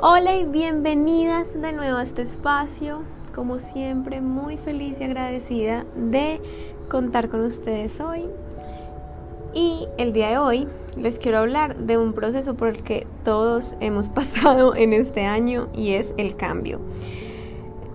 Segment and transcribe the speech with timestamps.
[0.00, 3.00] Hola y bienvenidas de nuevo a este espacio.
[3.34, 6.38] Como siempre, muy feliz y agradecida de
[6.90, 8.26] contar con ustedes hoy.
[9.54, 13.74] Y el día de hoy les quiero hablar de un proceso por el que todos
[13.80, 16.78] hemos pasado en este año y es el cambio.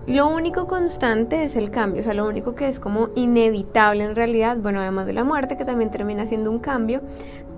[0.08, 4.16] Lo único constante es el cambio, o sea, lo único que es como inevitable en
[4.16, 7.00] realidad, bueno, además de la muerte, que también termina siendo un cambio,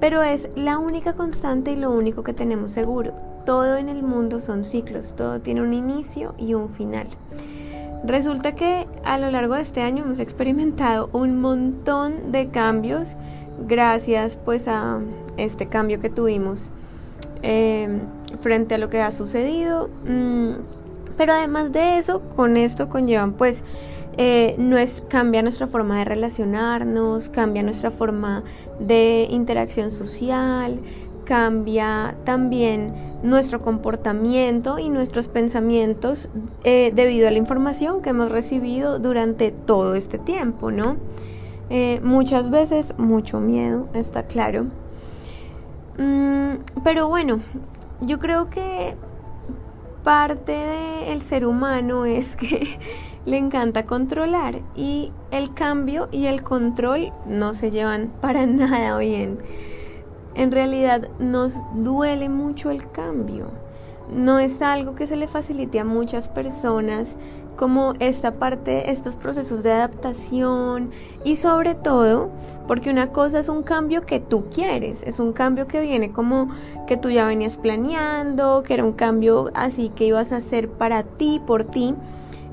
[0.01, 3.15] pero es la única constante y lo único que tenemos seguro.
[3.45, 7.09] Todo en el mundo son ciclos, todo tiene un inicio y un final.
[8.05, 13.09] Resulta que a lo largo de este año hemos experimentado un montón de cambios
[13.67, 15.01] gracias pues a
[15.37, 16.61] este cambio que tuvimos
[17.43, 17.89] eh,
[18.41, 19.89] frente a lo que ha sucedido.
[20.06, 20.53] Mm,
[21.17, 23.62] pero además de eso, con esto conllevan pues
[24.17, 28.45] eh, no es, cambia nuestra forma de relacionarnos, cambia nuestra forma
[28.81, 30.79] de interacción social,
[31.25, 32.92] cambia también
[33.25, 36.28] nuestro comportamiento y nuestros pensamientos
[36.62, 40.97] eh, debido a la información que hemos recibido durante todo este tiempo, ¿no?
[41.70, 44.67] Eh, muchas veces mucho miedo, está claro.
[45.97, 47.41] Mm, pero bueno,
[48.02, 48.95] yo creo que
[50.02, 50.52] parte
[51.06, 52.78] del ser humano es que
[53.25, 59.39] le encanta controlar y el cambio y el control no se llevan para nada bien.
[60.34, 63.46] En realidad nos duele mucho el cambio.
[64.12, 67.14] No es algo que se le facilite a muchas personas
[67.56, 70.90] como esta parte, estos procesos de adaptación
[71.24, 72.30] y sobre todo
[72.66, 76.48] porque una cosa es un cambio que tú quieres, es un cambio que viene como
[76.86, 81.02] que tú ya venías planeando, que era un cambio así que ibas a hacer para
[81.02, 81.94] ti, por ti.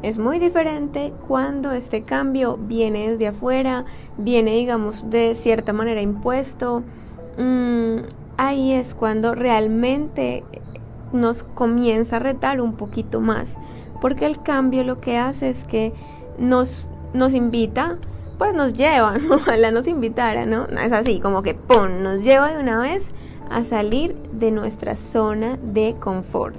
[0.04, 3.86] Es muy diferente cuando este cambio viene desde afuera,
[4.18, 6.84] viene digamos de cierta manera impuesto.
[7.38, 7.98] Mm,
[8.38, 10.44] ahí es cuando realmente
[11.14, 13.58] nos comienza a retar un poquito más
[14.02, 15.94] porque el cambio lo que hace es que
[16.38, 17.98] nos, nos invita,
[18.38, 20.66] pues nos lleva, ojalá nos invitara, ¿no?
[20.66, 22.02] Es así, como que ¡pum!
[22.02, 23.06] nos lleva de una vez
[23.50, 26.56] a salir de nuestra zona de confort.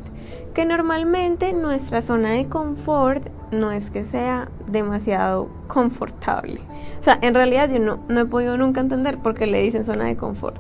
[0.54, 6.60] Que normalmente nuestra zona de confort no es que sea demasiado confortable.
[7.00, 9.84] O sea, en realidad yo no, no he podido nunca entender por qué le dicen
[9.84, 10.56] zona de confort.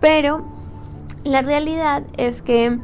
[0.00, 0.44] Pero
[1.24, 2.78] la realidad es que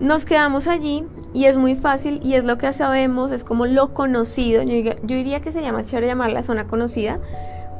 [0.00, 3.92] nos quedamos allí y es muy fácil y es lo que sabemos, es como lo
[3.92, 4.62] conocido.
[4.62, 7.18] Yo, diría que sería más chévere llamar la zona conocida,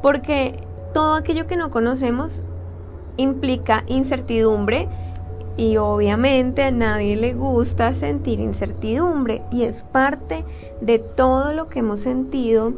[0.01, 0.59] porque
[0.93, 2.41] todo aquello que no conocemos
[3.17, 4.87] implica incertidumbre
[5.57, 10.45] y obviamente a nadie le gusta sentir incertidumbre y es parte
[10.81, 12.73] de todo lo que hemos sentido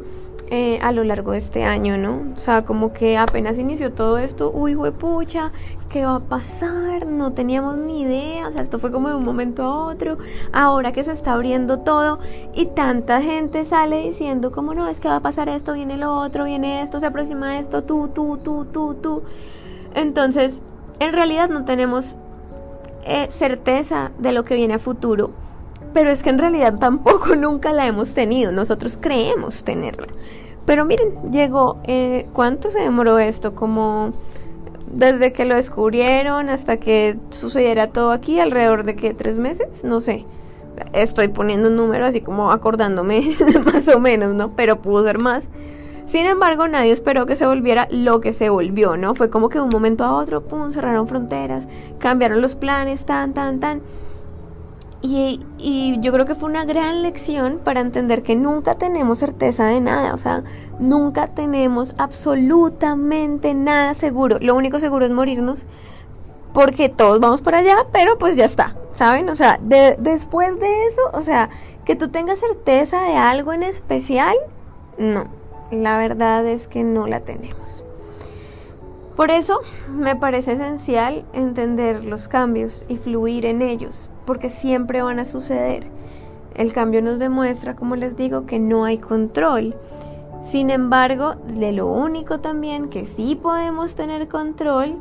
[0.52, 2.34] eh, a lo largo de este año, ¿no?
[2.36, 5.52] O sea, como que apenas inició todo esto, uy, pucha,
[5.90, 7.06] ¿qué va a pasar?
[7.06, 10.18] No teníamos ni idea, o sea, esto fue como de un momento a otro,
[10.52, 12.18] ahora que se está abriendo todo
[12.54, 16.16] y tanta gente sale diciendo como no, es que va a pasar esto, viene lo
[16.16, 19.22] otro, viene esto, se aproxima esto, tú, tú, tú, tú, tú.
[19.94, 20.54] Entonces,
[20.98, 22.16] en realidad no tenemos
[23.04, 25.30] eh, certeza de lo que viene a futuro
[25.92, 30.08] pero es que en realidad tampoco nunca la hemos tenido, nosotros creemos tenerla.
[30.66, 33.54] Pero miren, llegó, eh, ¿cuánto se demoró esto?
[33.54, 34.12] Como
[34.92, 40.00] desde que lo descubrieron hasta que sucediera todo aquí, alrededor de que tres meses, no
[40.00, 40.24] sé.
[40.92, 43.34] Estoy poniendo un número así como acordándome
[43.64, 44.52] más o menos, ¿no?
[44.52, 45.44] Pero pudo ser más.
[46.10, 49.14] Sin embargo, nadie esperó que se volviera lo que se volvió, ¿no?
[49.14, 51.66] Fue como que de un momento a otro, pum, cerraron fronteras,
[52.00, 53.80] cambiaron los planes, tan, tan, tan.
[55.02, 59.66] Y, y, yo creo que fue una gran lección para entender que nunca tenemos certeza
[59.66, 60.42] de nada, o sea,
[60.80, 64.38] nunca tenemos absolutamente nada seguro.
[64.40, 65.62] Lo único seguro es morirnos,
[66.52, 69.28] porque todos vamos para allá, pero pues ya está, ¿saben?
[69.28, 71.50] O sea, después de eso, o sea,
[71.84, 74.34] que tú tengas certeza de algo en especial,
[74.98, 75.38] no,
[75.70, 77.84] la verdad es que no la tenemos.
[79.16, 85.18] Por eso me parece esencial entender los cambios y fluir en ellos, porque siempre van
[85.18, 85.86] a suceder.
[86.54, 89.74] El cambio nos demuestra, como les digo, que no hay control.
[90.44, 94.96] Sin embargo, de lo único también que sí podemos tener control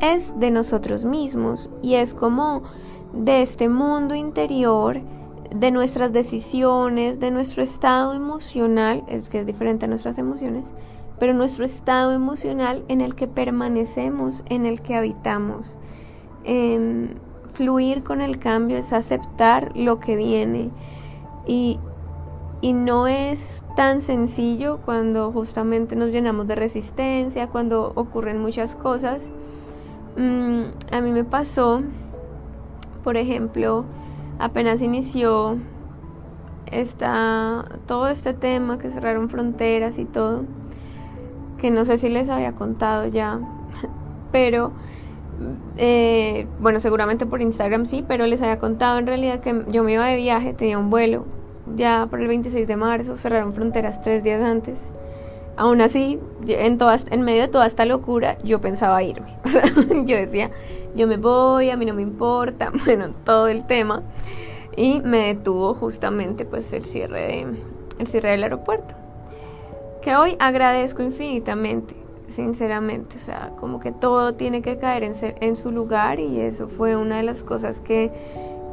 [0.00, 2.62] es de nosotros mismos y es como
[3.12, 5.00] de este mundo interior,
[5.54, 10.72] de nuestras decisiones, de nuestro estado emocional, es que es diferente a nuestras emociones,
[11.18, 15.66] pero nuestro estado emocional en el que permanecemos, en el que habitamos.
[16.44, 17.08] Em,
[17.52, 20.70] fluir con el cambio es aceptar lo que viene
[21.46, 21.78] y,
[22.62, 29.22] no es tan sencillo cuando justamente nos llenamos de resistencia, cuando ocurren muchas cosas.
[30.16, 31.82] Mm, a mí me pasó,
[33.02, 33.84] por ejemplo,
[34.40, 35.58] apenas inició
[36.72, 40.42] esta, todo este tema que cerraron fronteras y todo,
[41.58, 43.38] que no sé si les había contado ya,
[44.32, 44.72] pero
[45.76, 49.92] eh, bueno, seguramente por Instagram sí, pero les había contado en realidad que yo me
[49.92, 51.26] iba de viaje, tenía un vuelo
[51.76, 54.76] ya por el 26 de marzo, cerraron fronteras tres días antes.
[55.56, 59.34] Aún así, en, todas, en medio de toda esta locura, yo pensaba irme.
[60.06, 60.50] yo decía,
[60.94, 64.02] yo me voy, a mí no me importa, bueno, todo el tema.
[64.76, 67.46] Y me detuvo justamente pues el cierre, de,
[67.98, 68.94] el cierre del aeropuerto.
[70.02, 72.00] Que hoy agradezco infinitamente
[72.30, 73.16] sinceramente.
[73.18, 76.96] O sea, como que todo tiene que caer en, en su lugar y eso fue
[76.96, 78.10] una de las cosas que,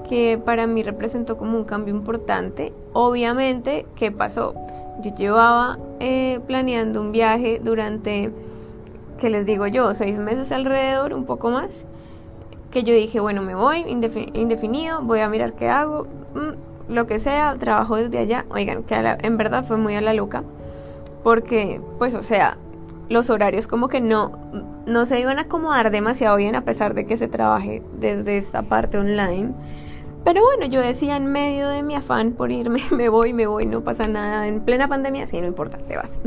[0.10, 2.72] que para mí representó como un cambio importante.
[2.94, 4.54] Obviamente, ¿qué pasó?
[5.02, 8.32] Yo llevaba eh, planeando un viaje durante,
[9.20, 9.94] ¿qué les digo yo?
[9.94, 11.70] Seis meses alrededor, un poco más.
[12.72, 13.86] Que yo dije, bueno, me voy
[14.34, 18.46] indefinido, voy a mirar qué hago, mm, lo que sea, trabajo desde allá.
[18.50, 20.44] Oigan, que en verdad fue muy a la loca.
[21.24, 22.58] Porque, pues, o sea,
[23.10, 24.32] los horarios como que no,
[24.86, 28.64] no se iban a acomodar demasiado bien a pesar de que se trabaje desde esta
[28.64, 29.54] parte online.
[30.24, 33.66] Pero bueno, yo decía en medio de mi afán por irme, me voy, me voy,
[33.66, 34.48] no pasa nada.
[34.48, 36.20] En plena pandemia, sí, no importa, te vas.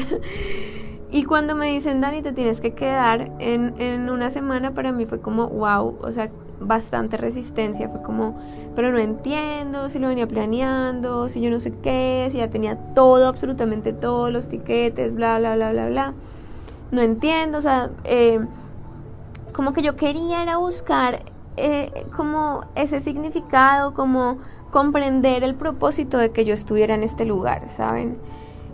[1.10, 5.06] y cuando me dicen, Dani, te tienes que quedar en, en una semana, para mí
[5.06, 7.88] fue como, wow, o sea, bastante resistencia.
[7.88, 8.38] Fue como,
[8.74, 12.76] pero no entiendo si lo venía planeando, si yo no sé qué, si ya tenía
[12.94, 16.14] todo, absolutamente todos los tiquetes, bla, bla, bla, bla, bla
[16.90, 18.40] no entiendo, o sea, eh,
[19.52, 21.20] como que yo quería era buscar
[21.56, 24.38] eh, como ese significado, como
[24.70, 28.16] comprender el propósito de que yo estuviera en este lugar, ¿saben?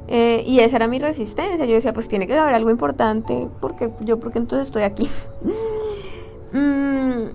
[0.09, 1.65] Eh, y esa era mi resistencia.
[1.65, 5.09] Yo decía, pues tiene que haber algo importante, porque yo, porque entonces estoy aquí.
[6.53, 7.33] Mm,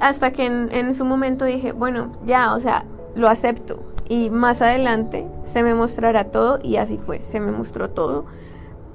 [0.00, 3.78] hasta que en, en su momento dije, bueno, ya, o sea, lo acepto.
[4.08, 8.24] Y más adelante se me mostrará todo, y así fue, se me mostró todo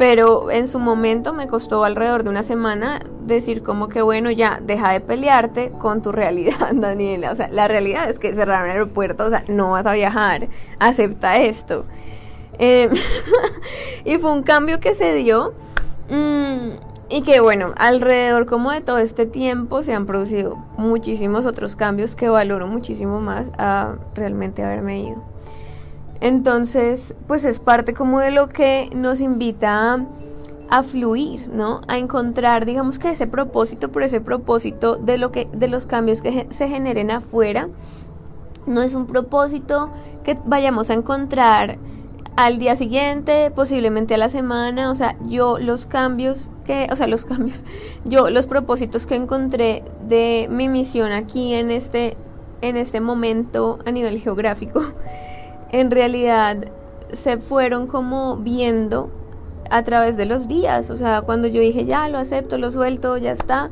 [0.02, 4.60] pero en su momento me costó alrededor de una semana decir como que bueno, ya,
[4.60, 7.32] deja de pelearte con tu realidad, Daniela.
[7.32, 10.48] O sea, la realidad es que cerraron el aeropuerto, o sea, no vas a viajar,
[10.80, 11.86] acepta esto.
[12.58, 12.90] Eh,
[14.04, 15.54] y fue un cambio que se dio.
[16.10, 16.72] Mm,
[17.10, 22.16] y que bueno, alrededor como de todo este tiempo se han producido muchísimos otros cambios
[22.16, 25.31] que valoro muchísimo más a realmente haberme ido.
[26.22, 30.06] Entonces, pues es parte como de lo que nos invita
[30.70, 31.82] a, fluir, ¿no?
[31.88, 36.22] A encontrar, digamos que ese propósito, por ese propósito de lo que, de los cambios
[36.22, 37.68] que se generen afuera,
[38.68, 39.90] no es un propósito
[40.24, 41.80] que vayamos a encontrar
[42.36, 47.08] al día siguiente, posiblemente a la semana, o sea, yo los cambios que, o sea,
[47.08, 47.66] los cambios,
[48.06, 52.16] yo los propósitos que encontré de mi misión aquí en este
[52.62, 54.84] en este momento a nivel geográfico
[55.72, 56.58] en realidad
[57.14, 59.10] se fueron como viendo
[59.70, 60.92] a través de los días.
[60.92, 63.70] O sea, cuando yo dije, ya lo acepto, lo suelto, ya está.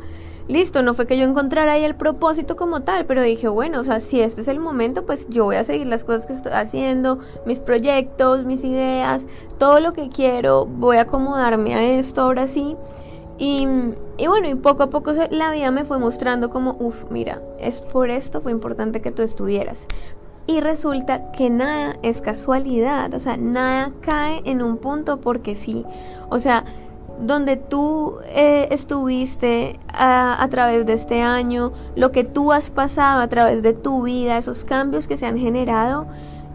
[0.47, 3.83] Listo, no fue que yo encontrara ahí el propósito como tal, pero dije, bueno, o
[3.83, 6.53] sea, si este es el momento, pues yo voy a seguir las cosas que estoy
[6.53, 9.27] haciendo, mis proyectos, mis ideas,
[9.59, 12.75] todo lo que quiero, voy a acomodarme a esto ahora sí.
[13.37, 13.67] Y,
[14.27, 18.09] bueno, y poco a poco la vida me fue mostrando como, uff, mira, es por
[18.09, 19.85] esto fue importante que tú estuvieras.
[20.49, 25.85] Y resulta que nada es casualidad, o sea, nada cae en un punto porque sí.
[26.29, 26.65] O sea,
[27.21, 33.27] donde tú eh, estuviste a, través de este año, lo que tú has pasado a
[33.27, 36.07] través de tu vida, esos cambios que se han generado,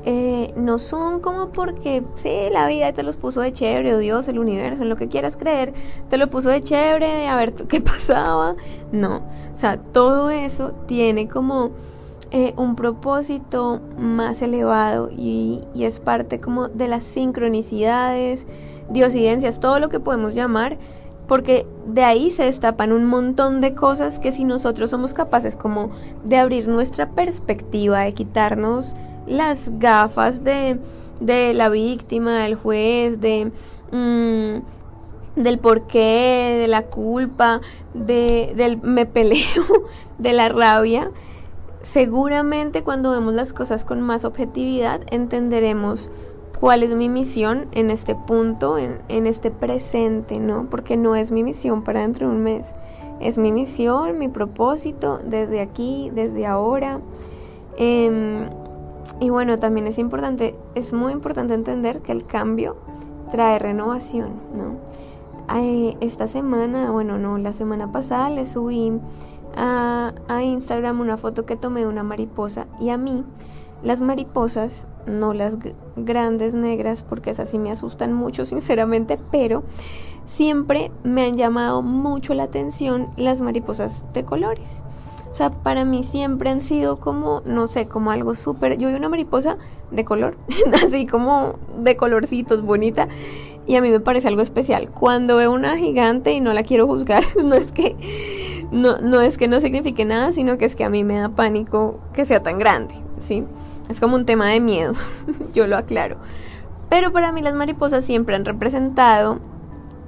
[0.05, 4.27] eh, no son como porque, sí, la vida te los puso de chévere, o Dios,
[4.27, 5.73] el universo, en lo que quieras creer,
[6.11, 8.57] te lo puso de chévere, a ver qué pasaba.
[8.91, 9.19] No,
[9.55, 11.71] o sea, todo eso tiene como
[12.37, 18.45] eh, un propósito más elevado y, es parte como de las sincronicidades,
[18.91, 20.77] diosidencias, todo lo que podemos llamar,
[21.29, 25.93] porque de ahí se destapan un montón de cosas que si nosotros somos capaces como
[26.25, 28.97] de abrir nuestra perspectiva, de quitarnos
[29.29, 30.81] las gafas de,
[31.21, 33.53] de la víctima, del juez, de...
[33.93, 34.75] Mm,
[35.37, 37.61] del porqué, de la culpa,
[37.93, 39.63] de, del me peleo,
[40.19, 41.11] de la rabia,
[41.85, 46.11] seguramente cuando vemos las cosas con más objetividad entenderemos
[46.59, 50.67] cuál es mi misión en este punto, en, este presente, ¿no?
[50.71, 52.69] Porque no es mi misión para dentro de un mes,
[53.21, 57.01] es mi misión, mi propósito desde aquí, desde ahora.
[57.77, 58.49] Em,
[59.21, 62.77] y bueno, también es importante, es muy importante entender que el cambio
[63.31, 64.95] trae renovación, ¿no?
[66.01, 68.99] esta semana, bueno, no, la semana pasada le subí
[69.57, 73.25] a, a Instagram una foto que tomé de una mariposa y a mí
[73.85, 75.55] las mariposas, no las
[75.95, 79.63] grandes negras, porque esas sí me asustan mucho, sinceramente, pero
[80.27, 84.83] siempre me han llamado mucho la atención las mariposas de colores.
[85.31, 88.79] O sea, para mí siempre han sido como, no sé, como algo súper...
[88.79, 89.59] Yo vi una mariposa
[89.91, 90.37] de color,
[90.87, 93.09] así como de colorcitos, bonita.
[93.67, 94.91] Y a mí me parece algo especial.
[94.91, 97.97] Cuando veo una gigante y no la quiero juzgar, no es que
[98.71, 101.29] no, no es que no signifique nada, sino que es que a mí me da
[101.29, 103.45] pánico que sea tan grande, ¿sí?
[103.89, 104.95] Es como un tema de miedo,
[105.55, 106.17] yo lo aclaro.
[106.89, 109.41] Pero para mí las mariposas siempre han representado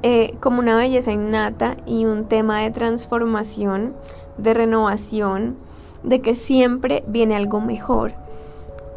[0.02, 3.94] eh, como una belleza innata y un tema de transformación,
[4.38, 5.56] de renovación,
[6.02, 8.12] de que siempre viene algo mejor.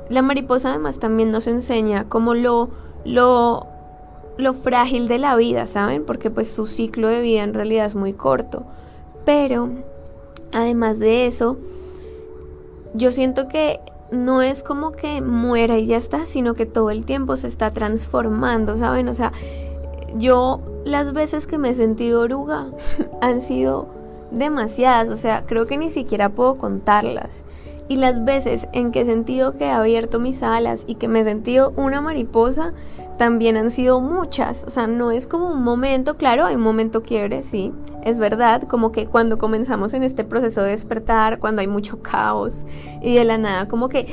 [0.10, 2.70] La mariposa además también nos enseña como lo,
[3.06, 3.66] lo,
[4.38, 6.06] lo frágil de la vida, ¿saben?
[6.06, 8.66] Porque pues su ciclo de vida en realidad es muy corto.
[9.26, 9.70] Pero
[10.52, 11.58] además de eso,
[12.94, 13.80] yo siento que
[14.12, 17.72] no es como que muera y ya está, sino que todo el tiempo se está
[17.72, 19.08] transformando, ¿saben?
[19.08, 19.32] O sea,
[20.18, 22.68] yo las veces que me he sentido oruga
[23.22, 23.88] han sido
[24.32, 27.44] demasiadas, o sea, creo que ni siquiera puedo contarlas.
[27.90, 31.20] Y las veces en que he sentido que he abierto mis alas y que me
[31.20, 32.72] he sentido una mariposa,
[33.20, 34.64] también han sido muchas.
[34.64, 38.64] O sea, no es como un momento, claro, hay un momento quiebre, sí, es verdad,
[38.64, 42.60] como que cuando comenzamos en este proceso de despertar, cuando hay mucho caos
[43.02, 44.08] y de la nada, como que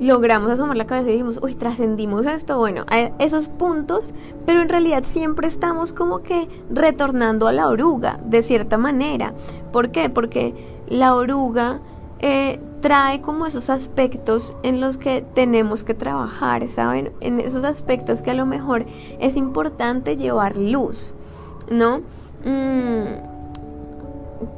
[0.00, 2.86] logramos asomar la cabeza y dijimos, uy, trascendimos esto, bueno,
[3.18, 4.14] esos puntos,
[4.46, 9.34] pero en realidad siempre estamos como que retornando a la oruga, de cierta manera.
[9.72, 10.08] ¿Por qué?
[10.08, 10.54] Porque
[10.88, 11.80] la oruga
[12.20, 17.12] eh, trae como esos aspectos en los que tenemos que trabajar, ¿saben?
[17.20, 18.86] En esos aspectos que a lo mejor
[19.18, 21.12] es importante llevar luz,
[21.70, 21.98] ¿no?
[22.44, 23.38] Mm,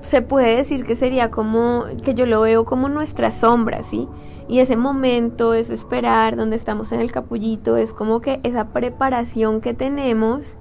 [0.03, 4.09] se puede decir que sería como, que yo lo veo como nuestra sombra, ¿sí?
[4.49, 9.61] Y ese momento, es esperar, donde estamos en el capullito, es como que esa preparación
[9.61, 10.57] que tenemos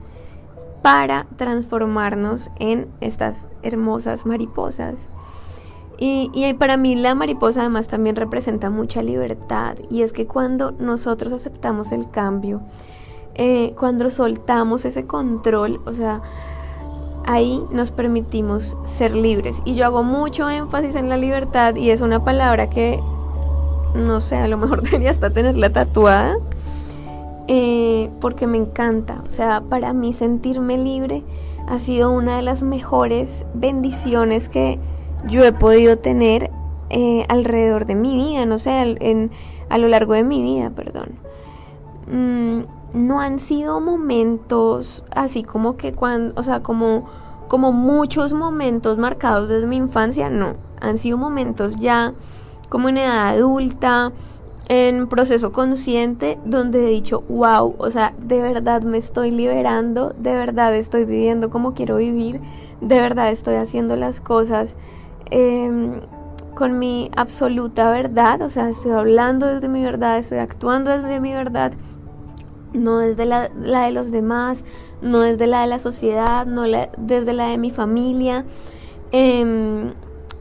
[0.81, 4.95] para transformarnos en estas hermosas mariposas.
[6.01, 10.71] Y, y, para mí la mariposa además también representa mucha libertad y es que cuando
[10.71, 12.61] nosotros aceptamos el cambio,
[13.41, 16.21] eh, cuando soltamos ese control, o sea,
[17.25, 19.61] ahí nos permitimos ser libres.
[19.63, 22.99] Y yo hago mucho énfasis en la libertad y es una palabra que,
[23.95, 26.35] no sé, a lo mejor debería hasta tenerla tatuada,
[27.47, 29.21] eh, porque me encanta.
[29.25, 31.23] O sea, para mí sentirme libre
[31.67, 34.79] ha sido una de las mejores bendiciones que
[35.27, 36.51] yo he podido tener
[36.89, 39.31] eh, alrededor de mi vida, no sé, en,
[39.69, 41.09] a lo largo de mi vida, perdón.
[42.11, 42.61] Mm,
[42.93, 47.07] no han sido momentos así como que cuando, o sea, como,
[47.47, 50.53] como muchos momentos marcados desde mi infancia, no.
[50.81, 52.13] Han sido momentos ya
[52.69, 54.11] como en edad adulta,
[54.69, 60.35] en proceso consciente, donde he dicho, wow, o sea, de verdad me estoy liberando, de
[60.35, 62.39] verdad estoy viviendo como quiero vivir,
[62.79, 64.75] de verdad estoy haciendo las cosas
[65.31, 66.01] Em,
[66.55, 71.33] con mi absoluta verdad, o sea, estoy hablando desde mi verdad, estoy actuando desde mi
[71.33, 71.71] verdad,
[72.73, 74.65] no desde la, de los demás,
[75.01, 76.63] no desde la de la sociedad, no
[76.97, 78.43] desde la de mi familia.
[79.11, 79.93] Em,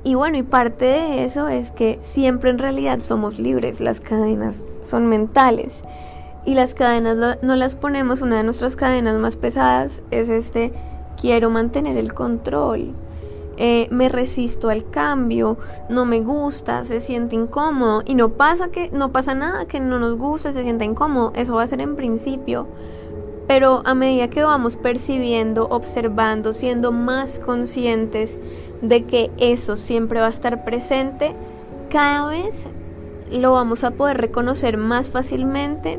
[0.02, 4.56] y bueno, y parte de eso es que siempre en realidad somos libres, las cadenas
[4.84, 5.74] son mentales.
[6.46, 10.72] Y las cadenas no las ponemos, una de nuestras cadenas más pesadas es este,
[11.20, 12.94] quiero mantener el control,
[13.60, 18.88] eh, me resisto al cambio, no me gusta, se siente incómodo y no pasa que
[18.92, 21.96] no pasa nada que no nos guste, se sienta incómodo, eso va a ser en
[21.96, 22.68] principio.
[23.48, 28.38] Pero a medida que vamos percibiendo, observando, siendo más conscientes
[28.80, 31.34] de que eso siempre va a estar presente,
[31.90, 32.68] cada vez
[33.32, 35.98] lo vamos a poder reconocer más fácilmente,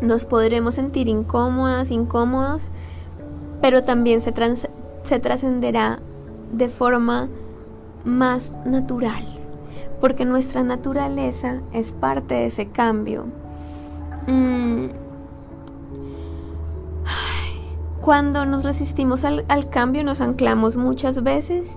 [0.00, 2.72] nos podremos sentir incómodas, incómodos,
[3.60, 4.34] pero también se,
[5.04, 6.00] se trascenderá
[6.52, 7.28] de forma
[8.04, 9.26] más natural,
[10.00, 13.24] porque nuestra naturaleza es parte de ese cambio.
[14.26, 14.86] Mm.
[18.00, 21.68] Cuando nos resistimos al, cambio nos anclamos muchas veces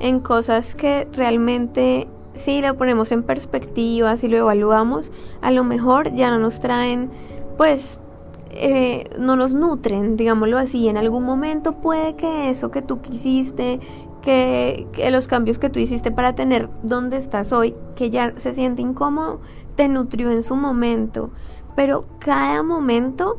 [0.00, 5.12] en cosas que realmente si lo ponemos en perspectiva, si lo evaluamos,
[5.42, 7.10] a lo mejor ya no nos traen,
[7.58, 7.98] pues,
[8.50, 10.88] eh, no nos nutren, digámoslo así.
[10.88, 13.78] En algún momento puede que eso que tú quisiste,
[14.24, 18.82] que, los cambios que tú hiciste para tener donde estás hoy, que ya se siente
[18.82, 19.40] incómodo,
[19.76, 21.30] te nutrió en su momento.
[21.76, 23.36] Pero cada momento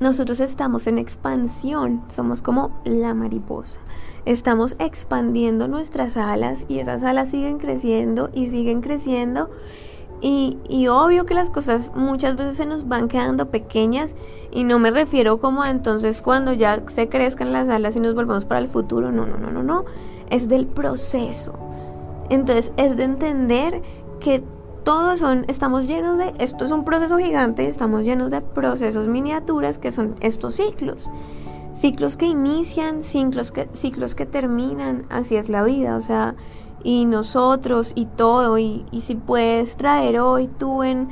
[0.00, 3.78] nosotros estamos en expansión, somos como la mariposa.
[4.24, 9.50] Estamos expandiendo nuestras alas y esas alas siguen creciendo y siguen creciendo.
[10.24, 14.14] Y, y, obvio que las cosas muchas veces se nos van quedando pequeñas
[14.52, 18.44] y no me refiero como entonces cuando ya se crezcan las alas y nos volvemos
[18.44, 19.84] para el futuro, no, no, no, no, no,
[20.32, 21.52] es del proceso.
[22.30, 23.82] Entonces es de entender
[24.18, 24.42] que
[24.82, 29.78] todos son, estamos llenos de, esto es un proceso gigante, estamos llenos de procesos miniaturas
[29.78, 31.08] que son estos ciclos.
[31.78, 36.34] Ciclos que inician, ciclos que, ciclos que terminan, así es la vida, o sea,
[36.82, 41.08] y nosotros y todo, y, y si puedes traer hoy tú en,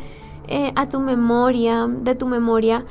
[0.48, 2.84] eh, a tu memoria, de tu memoria,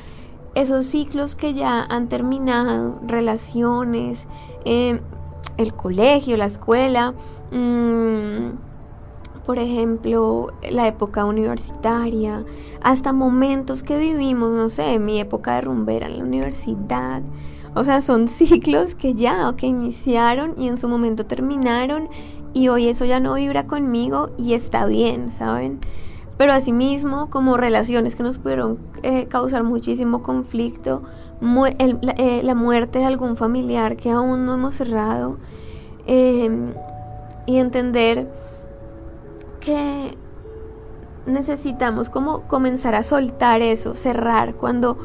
[0.55, 4.27] esos ciclos que ya han terminado, relaciones,
[4.65, 5.01] eh,
[5.59, 7.13] el colegio, la escuela,
[7.51, 8.51] mmm,
[9.45, 12.45] por ejemplo, la época universitaria,
[12.81, 17.21] hasta momentos que vivimos, no sé, mi época de rumbera en la universidad.
[17.75, 22.07] O sea, son ciclos que ya, que iniciaron y en su momento terminaron
[22.53, 25.79] y hoy eso ya no vibra conmigo y está bien, ¿saben?
[26.37, 31.03] Pero asimismo, como relaciones que nos pudieron eh, causar muchísimo conflicto,
[31.41, 35.37] eh, la, muerte de algún familiar que aún no hemos cerrado,
[36.05, 36.73] em,
[37.45, 38.27] y entender
[39.59, 40.17] que
[41.25, 44.55] necesitamos como comenzar a soltar eso, cerrar.
[44.55, 44.97] Cuando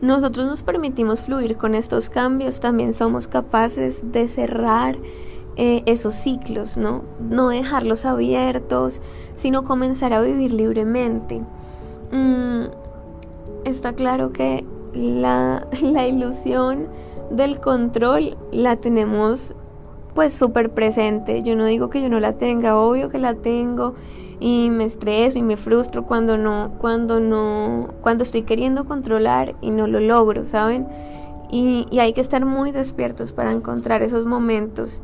[0.00, 4.96] nosotros nos permitimos fluir con estos cambios, también somos capaces de cerrar
[5.56, 7.02] eh, esos ciclos, ¿no?
[7.20, 9.00] No dejarlos abiertos,
[9.36, 11.42] sino comenzar a vivir libremente.
[12.10, 12.64] Mm,
[13.64, 16.86] está claro que la, la ilusión
[17.30, 19.54] del control la tenemos
[20.14, 21.42] pues súper presente.
[21.42, 23.94] Yo no digo que yo no la tenga, obvio que la tengo
[24.40, 29.70] y me estreso y me frustro cuando no, cuando no, cuando estoy queriendo controlar y
[29.70, 30.86] no lo logro, ¿saben?
[31.50, 35.00] Y, hay que estar muy despiertos para encontrar esos momentos.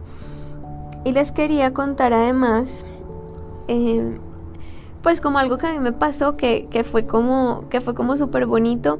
[1.04, 2.84] Y les quería contar además,
[3.68, 4.18] eh,
[5.02, 8.46] pues como algo que a mí me pasó, que, que fue como, que como súper
[8.46, 8.98] bonito.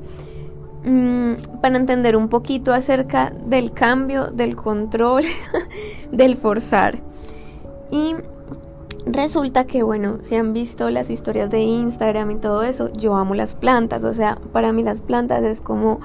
[0.89, 5.23] Mm, para entender un poquito acerca del cambio, del control,
[6.13, 6.99] del forzar.
[7.91, 8.15] Y
[9.05, 13.35] resulta que, bueno, si han visto las historias de Instagram y todo eso, yo amo
[13.35, 16.01] las plantas, o sea, para mí las plantas es como,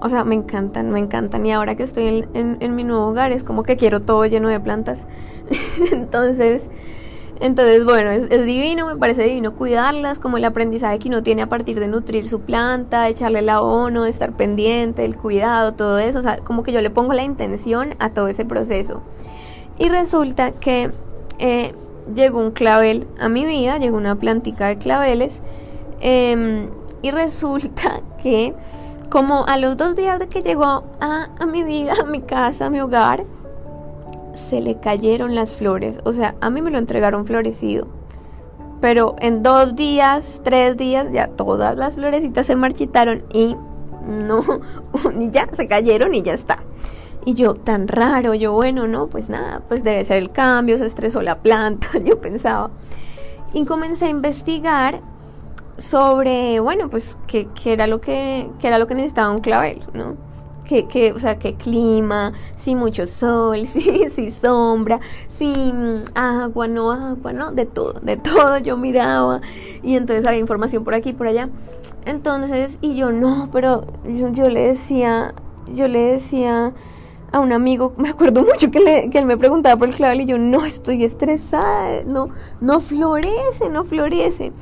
[0.00, 1.44] o sea, me encantan, me encantan.
[1.44, 4.48] Y ahora que estoy en, en mi nuevo hogar es como que quiero todo lleno
[4.48, 5.06] de plantas.
[5.92, 6.70] Entonces,
[7.44, 11.46] entonces, bueno, es, divino, me parece divino cuidarlas, como el aprendizaje que uno tiene a
[11.46, 16.20] partir de nutrir su planta, echarle el abono, de estar pendiente, el cuidado, todo eso,
[16.20, 19.02] o sea, como que yo le pongo la intención a todo ese proceso.
[19.78, 20.90] Y resulta que
[21.38, 21.74] eh,
[22.14, 25.40] llegó un clavel a mi vida, llegó una plantica de claveles,
[26.00, 26.68] em,
[27.02, 28.54] y resulta que
[29.10, 32.70] como a los dos días de que llegó a mi vida, a mi casa, a
[32.70, 33.22] mi hogar,
[34.54, 35.98] se le cayeron las flores.
[36.04, 37.88] O sea, a mí me lo entregaron florecido.
[38.80, 43.56] Pero en dos días, tres días, ya todas las florecitas se marchitaron y
[44.06, 44.44] no,
[45.18, 46.60] y ya se cayeron y ya está.
[47.24, 50.86] Y yo, tan raro, yo, bueno, no, pues nada, pues debe ser el cambio, se
[50.86, 52.70] estresó la planta, yo pensaba.
[53.52, 55.00] Y comencé a investigar
[55.78, 60.14] sobre, bueno, pues qué, era lo que, qué era lo que necesitaba un clavel, ¿no?
[60.64, 65.52] Que, o sea, qué clima, si mucho sol, si, si sombra, si
[66.14, 69.40] agua, no agua, no, de todo, de todo yo miraba
[69.82, 71.48] y entonces había información por aquí y por allá.
[72.06, 75.34] Entonces, y yo no, pero yo, le decía,
[75.68, 76.72] yo le decía
[77.32, 80.20] a un amigo, me acuerdo mucho que, le, que él me preguntaba por el clavel
[80.20, 82.28] y yo no, estoy estresada, no,
[82.60, 84.52] no florece, no florece.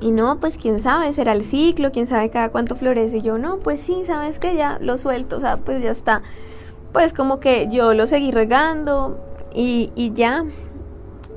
[0.00, 3.18] Y no, pues quién sabe, será el ciclo, quién sabe cada cuánto florece.
[3.18, 6.22] Y yo, no, pues sí, sabes que ya lo suelto, o sea, pues ya está.
[6.92, 9.18] Pues como que yo lo seguí regando
[9.54, 10.44] y, y ya,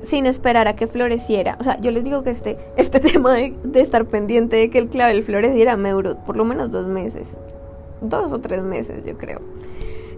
[0.02, 1.56] sin esperar a que floreciera.
[1.60, 4.78] O sea, yo les digo que este, este tema de, de estar pendiente de que
[4.78, 7.36] el clavel floreciera me duró por lo menos dos meses.
[8.00, 9.40] Dos o tres meses, yo creo.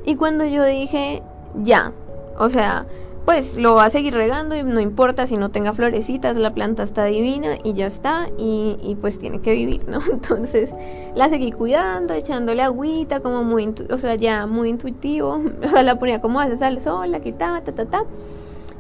[0.05, 1.21] Y cuando yo dije,
[1.57, 1.93] ya,
[2.39, 2.87] o sea,
[3.27, 6.85] pues lo va a seguir regando y no importa si no tenga florecitas, la planta
[6.85, 10.01] está divina y ya está y, pues tiene que vivir, ¿no?
[10.13, 10.73] Entonces
[11.17, 15.99] la seguí cuidando, echándole agüita como muy, o sea, ya muy intuitivo, o sea, la
[15.99, 18.05] ponía como haces al sol, la quitaba, ta, ta, ta.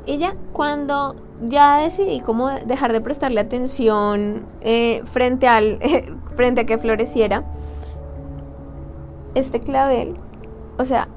[0.06, 5.80] Y ya cuando ya decidí como dejar de prestarle atención eh, frente, al,
[6.36, 7.42] frente a que floreciera,
[9.34, 10.14] este clavel,
[10.78, 11.08] o sea,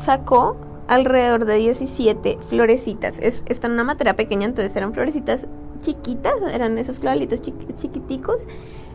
[0.00, 0.56] sacó
[0.90, 3.16] alrededor de 17 florecitas.
[3.20, 5.46] Es, está en una materia pequeña, entonces eran florecitas
[5.82, 8.48] chiquitas, eran esos clavelitos chiquiticos.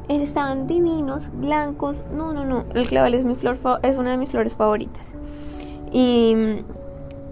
[0.09, 1.95] estaban divinos, blancos.
[2.13, 2.65] No, no, no.
[2.73, 5.07] El clavel es mi flor, es una de mis flores favoritas.
[5.93, 6.35] Y,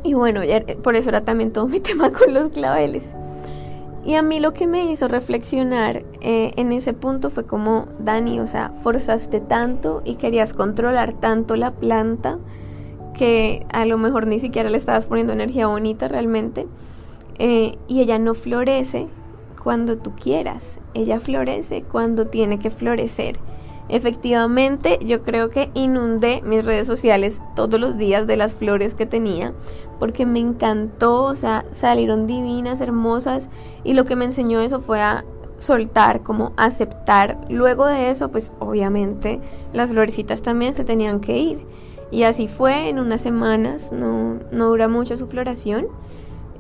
[0.06, 0.40] y bueno,
[0.82, 3.04] por eso era también todo mi tema con los claveles.
[4.06, 8.40] Y a mí lo que me hizo reflexionar eh, en ese punto fue como, Dani,
[8.40, 12.38] o sea, forzaste tanto y querías controlar tanto la planta
[13.14, 16.68] que a lo mejor ni siquiera le estabas poniendo energía bonita realmente.
[17.40, 19.08] Eh, y ella no florece
[19.64, 23.38] cuando tú quieras, ella florece cuando tiene que florecer.
[23.90, 29.06] Efectivamente, yo creo que inundé mis redes sociales todos los días de las flores que
[29.06, 29.54] tenía
[30.00, 33.50] porque me encantó, o sea, salieron divinas, hermosas
[33.84, 35.24] y lo que me enseñó eso fue a
[35.60, 37.38] soltar, como aceptar.
[37.50, 39.40] Luego de eso, pues obviamente
[39.72, 41.62] las florecitas también se tenían que ir.
[42.14, 45.88] Y así fue en unas semanas, no, no dura mucho su floración.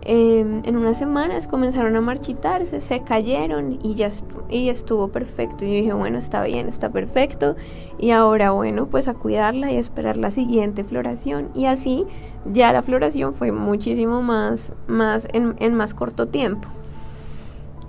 [0.01, 4.09] Em, en unas semanas comenzaron a marchitarse, se cayeron y ya
[4.49, 5.63] y estuvo perfecto.
[5.63, 7.55] Y yo dije, bueno, está bien, está perfecto.
[7.99, 11.51] Y ahora, bueno, pues a cuidarla y esperar la siguiente floración.
[11.53, 12.07] Y así
[12.51, 16.67] ya la floración fue muchísimo más, más en, en más corto tiempo.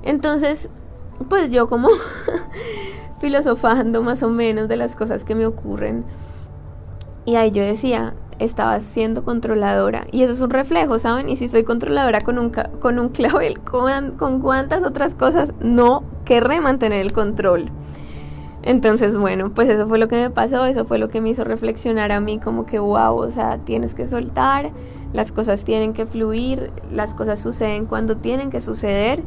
[0.02, 0.68] Entonces,
[1.30, 1.88] pues yo como
[3.22, 6.04] filosofando más o menos de las cosas que me ocurren.
[7.26, 10.06] Y ahí yo decía, estaba siendo controladora.
[10.12, 11.28] Y eso es un reflejo, ¿saben?
[11.28, 16.02] Y si soy controladora con un, con un clavel, con, con cuántas otras cosas no
[16.24, 17.70] querré mantener el control.
[18.62, 21.44] Entonces, bueno, pues eso fue lo que me pasó, eso fue lo que me hizo
[21.44, 24.70] reflexionar a mí como que, wow, o sea, tienes que soltar,
[25.12, 29.22] las cosas tienen que fluir, las cosas suceden cuando tienen que suceder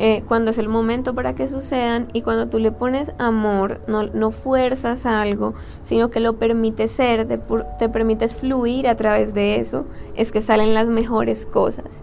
[0.00, 4.04] eh, cuando es el momento para que sucedan y cuando tú le pones amor, no,
[4.04, 7.38] no fuerzas algo, sino que lo permites ser, te,
[7.78, 12.02] te, permites fluir a través de eso, es que salen las mejores cosas.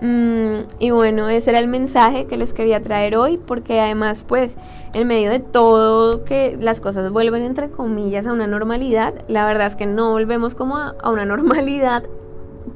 [0.00, 4.52] Mm, y bueno, ese era el mensaje que les quería traer hoy, porque además, pues,
[4.92, 9.66] en medio de todo que las cosas vuelven entre comillas a una normalidad, la verdad
[9.66, 12.04] es que no volvemos como a, a una normalidad,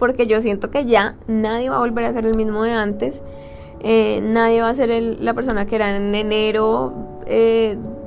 [0.00, 3.22] porque yo siento que ya nadie va a volver a ser el mismo de antes
[3.84, 4.90] eh, nadie va a ser
[5.20, 6.92] la persona que era en enero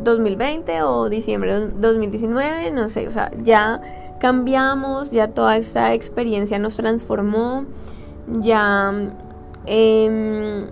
[0.03, 3.81] 2020 eh, o diciembre 2019, no sé, o sea, ya
[4.19, 7.65] cambiamos, ya toda esta experiencia nos transformó,
[8.39, 8.93] ya,
[9.65, 10.67] em,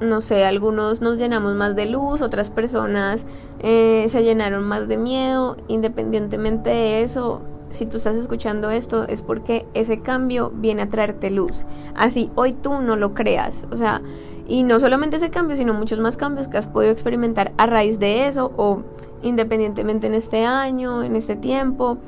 [0.00, 3.24] no sé, algunos nos llenamos más de luz, otras personas
[3.58, 9.22] eh, se llenaron más de miedo, independientemente de eso, si tú estás escuchando esto es
[9.22, 11.66] porque ese cambio viene a traerte luz.
[11.94, 13.66] Así hoy tú no lo creas.
[13.70, 14.00] O sea,
[14.46, 17.98] y no solamente ese cambio, sino muchos más cambios que has podido experimentar a raíz
[17.98, 18.82] de eso o
[19.22, 21.98] independientemente en este año, en este tiempo.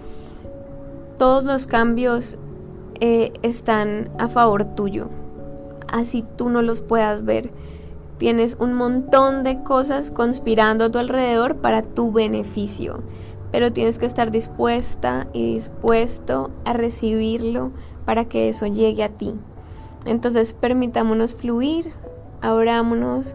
[1.18, 2.38] Todos los cambios
[3.00, 5.08] eh, están a favor tuyo.
[5.92, 7.50] Así tú no los puedas ver.
[8.16, 13.00] Tienes un montón de cosas conspirando a tu alrededor para tu beneficio
[13.52, 17.70] pero tienes que estar dispuesta y dispuesto a recibirlo
[18.04, 19.34] para que eso llegue a ti.
[20.04, 21.92] Entonces permitámonos fluir,
[22.40, 23.34] abrámonos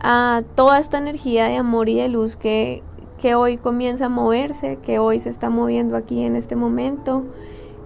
[0.00, 2.82] a toda esta energía de amor y de luz que,
[3.20, 7.24] que hoy comienza a moverse, que hoy se está moviendo aquí en este momento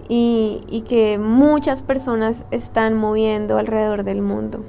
[0.07, 4.63] y, y que muchas personas están moviendo alrededor del mundo.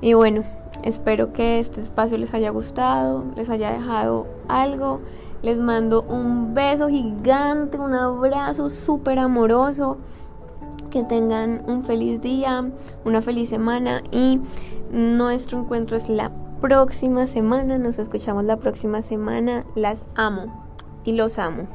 [0.00, 0.44] Y bueno,
[0.84, 5.00] espero que este espacio les haya gustado, les haya dejado algo
[5.42, 9.98] les mando un beso gigante, un abrazo súper amoroso.
[10.90, 12.70] Que tengan un feliz día,
[13.04, 14.40] una feliz semana y
[14.90, 17.76] nuestro encuentro es la próxima semana.
[17.76, 19.64] Nos escuchamos la próxima semana.
[19.74, 20.64] Las amo
[21.04, 21.66] y los amo.